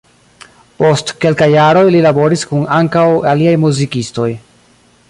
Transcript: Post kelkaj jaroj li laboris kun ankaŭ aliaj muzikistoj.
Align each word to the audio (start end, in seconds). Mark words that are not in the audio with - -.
Post 0.79 1.11
kelkaj 1.25 1.49
jaroj 1.51 1.83
li 1.97 2.01
laboris 2.07 2.47
kun 2.53 2.65
ankaŭ 2.79 3.07
aliaj 3.35 3.55
muzikistoj. 3.67 4.31